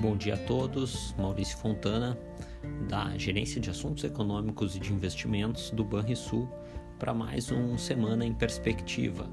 [0.00, 2.18] Bom dia a todos, Maurício Fontana,
[2.88, 6.48] da Gerência de Assuntos Econômicos e de Investimentos do Banrisul,
[6.98, 9.28] para mais um Semana em Perspectiva,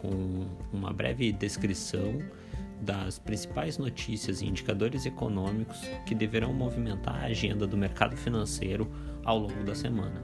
[0.00, 2.20] com uma breve descrição
[2.80, 8.88] das principais notícias e indicadores econômicos que deverão movimentar a agenda do mercado financeiro
[9.24, 10.22] ao longo da semana.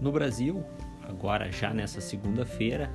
[0.00, 0.64] No Brasil,
[1.02, 2.90] agora já nessa segunda-feira,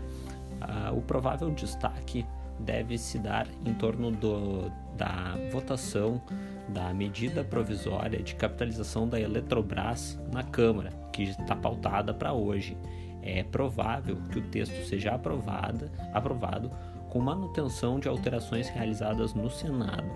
[0.60, 2.26] uh, o provável destaque
[2.62, 6.22] deve se dar em torno do, da votação
[6.70, 12.78] da medida provisória de capitalização da Eletrobras na Câmara, que está pautada para hoje.
[13.22, 16.72] É provável que o texto seja aprovada, aprovado
[17.10, 20.10] com manutenção de alterações realizadas no Senado.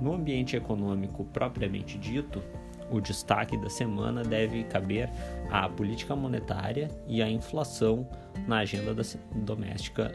[0.00, 2.42] No ambiente econômico propriamente dito,
[2.90, 5.10] o destaque da semana deve caber
[5.50, 8.08] à política monetária e à inflação
[8.46, 8.94] na agenda
[9.34, 10.12] doméstica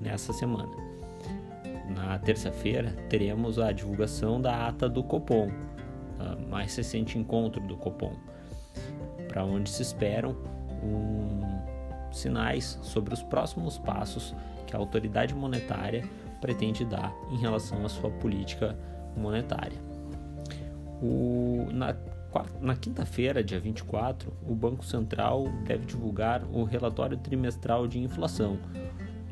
[0.00, 0.70] nessa semana.
[1.88, 5.50] Na terça-feira, teremos a divulgação da ata do Copom,
[6.48, 8.14] mais recente encontro do Copom,
[9.28, 10.36] para onde se esperam
[10.82, 11.40] um,
[12.12, 14.34] sinais sobre os próximos passos
[14.66, 16.04] que a autoridade monetária
[16.40, 18.76] pretende dar em relação à sua política
[19.16, 19.78] monetária.
[21.02, 21.94] O, na
[22.60, 28.58] na quinta-feira, dia 24, o Banco Central deve divulgar o relatório trimestral de inflação,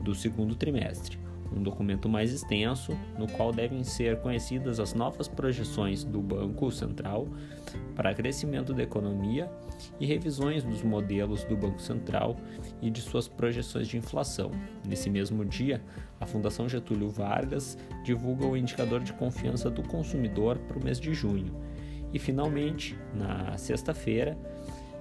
[0.01, 1.19] do segundo trimestre,
[1.53, 7.27] um documento mais extenso no qual devem ser conhecidas as novas projeções do Banco Central
[7.95, 9.51] para crescimento da economia
[9.98, 12.37] e revisões dos modelos do Banco Central
[12.81, 14.51] e de suas projeções de inflação.
[14.87, 15.83] Nesse mesmo dia,
[16.21, 21.12] a Fundação Getúlio Vargas divulga o indicador de confiança do consumidor para o mês de
[21.12, 21.55] junho.
[22.12, 24.37] E finalmente, na sexta-feira,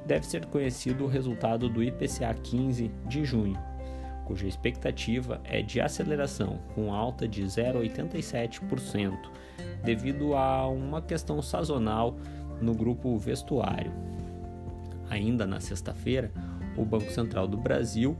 [0.06, 3.58] deve ser conhecido o resultado do IPCA 15 de junho,
[4.30, 9.18] cuja expectativa é de aceleração, com alta de 0,87%,
[9.84, 12.16] devido a uma questão sazonal
[12.62, 13.92] no grupo vestuário.
[15.10, 16.32] Ainda na sexta-feira,
[16.78, 18.16] o Banco Central do Brasil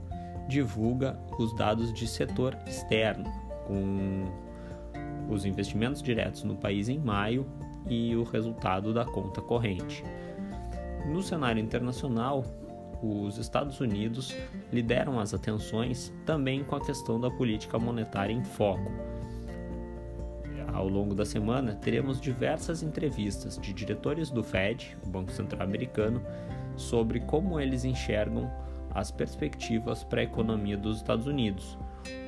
[0.48, 3.30] divulga os dados de setor externo,
[3.68, 4.24] com
[5.32, 7.46] os investimentos diretos no país em maio
[7.88, 10.02] e o resultado da conta corrente.
[11.06, 12.44] No cenário internacional,
[13.02, 14.34] os Estados Unidos
[14.72, 18.90] lideram as atenções também com a questão da política monetária em foco.
[20.72, 26.22] Ao longo da semana, teremos diversas entrevistas de diretores do Fed, o Banco Central Americano,
[26.76, 28.50] sobre como eles enxergam
[28.94, 31.78] as perspectivas para a economia dos Estados Unidos,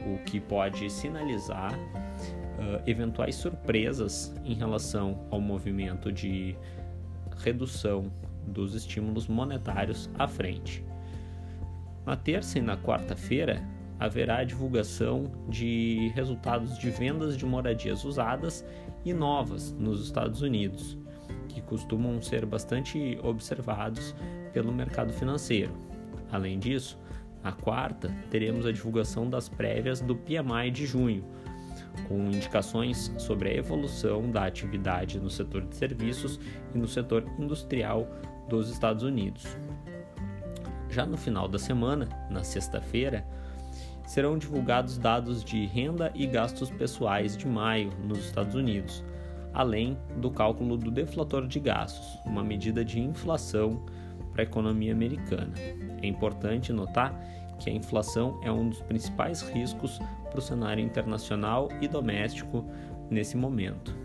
[0.07, 6.57] o que pode sinalizar uh, eventuais surpresas em relação ao movimento de
[7.39, 8.11] redução
[8.47, 10.85] dos estímulos monetários à frente.
[12.05, 13.63] Na terça e na quarta-feira
[13.99, 18.65] haverá a divulgação de resultados de vendas de moradias usadas
[19.05, 20.99] e novas nos Estados Unidos,
[21.49, 24.15] que costumam ser bastante observados
[24.53, 25.73] pelo mercado financeiro.
[26.33, 26.99] Além disso,
[27.43, 31.25] na quarta teremos a divulgação das prévias do PMI de junho,
[32.09, 36.39] com indicações sobre a evolução da atividade no setor de serviços
[36.75, 38.07] e no setor industrial
[38.49, 39.57] dos Estados Unidos.
[40.91, 43.27] Já no final da semana, na sexta-feira,
[44.07, 49.03] serão divulgados dados de renda e gastos pessoais de maio nos Estados Unidos,
[49.55, 53.83] além do cálculo do deflator de gastos, uma medida de inflação
[54.33, 55.55] para a economia americana.
[56.03, 57.19] É importante notar
[57.63, 62.65] que a inflação é um dos principais riscos para o cenário internacional e doméstico
[63.09, 63.97] nesse momento.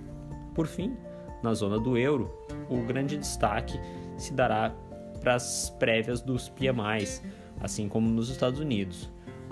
[0.53, 0.95] Por fim,
[1.41, 2.31] na zona do euro,
[2.69, 3.79] o grande destaque
[4.15, 4.73] se dará
[5.19, 7.23] para as prévias dos PMIs,
[7.59, 9.09] assim como nos Estados Unidos,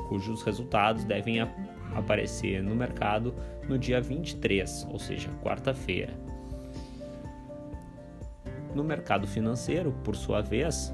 [0.08, 1.42] cujos resultados devem
[1.96, 3.34] aparecer no mercado
[3.68, 6.14] no dia 23, ou seja, quarta-feira.
[8.76, 10.94] No mercado financeiro, por sua vez,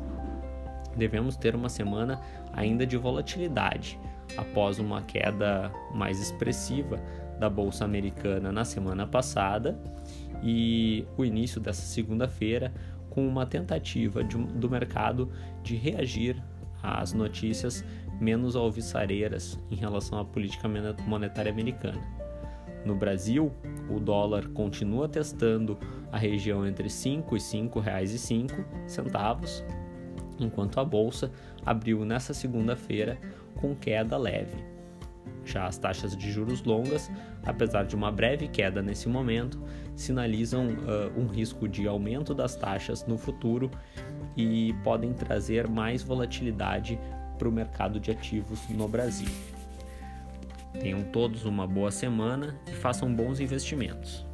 [0.95, 2.19] devemos ter uma semana
[2.53, 3.99] ainda de volatilidade,
[4.37, 6.99] após uma queda mais expressiva
[7.39, 9.79] da bolsa americana na semana passada
[10.43, 12.71] e o início dessa segunda-feira
[13.09, 15.31] com uma tentativa de, do mercado
[15.63, 16.41] de reagir
[16.81, 17.83] às notícias
[18.19, 20.67] menos alvissareiras em relação à política
[21.05, 22.01] monetária americana.
[22.85, 23.51] No Brasil,
[23.89, 25.77] o dólar continua testando
[26.11, 29.63] a região entre 5 e R$ 5,05 centavos,
[30.43, 31.31] enquanto a bolsa
[31.65, 33.17] abriu nessa segunda-feira
[33.55, 34.71] com queda leve.
[35.43, 37.09] Já as taxas de juros longas,
[37.43, 39.59] apesar de uma breve queda nesse momento,
[39.95, 43.71] sinalizam uh, um risco de aumento das taxas no futuro
[44.37, 46.99] e podem trazer mais volatilidade
[47.37, 49.29] para o mercado de ativos no Brasil.
[50.79, 54.25] Tenham todos uma boa semana e façam bons investimentos.